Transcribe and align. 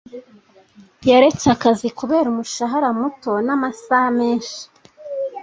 Yaretse 1.09 1.45
akazi 1.55 1.87
kubera 1.99 2.25
umushahara 2.33 2.89
muto 2.99 3.31
n'amasaha 3.45 4.09
menshi. 4.19 4.59